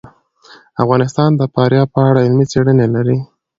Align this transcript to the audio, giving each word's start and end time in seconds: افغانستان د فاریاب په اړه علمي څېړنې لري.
افغانستان 0.83 1.29
د 1.35 1.41
فاریاب 1.53 1.87
په 1.95 1.99
اړه 2.09 2.19
علمي 2.25 2.45
څېړنې 2.51 2.87
لري. 2.95 3.17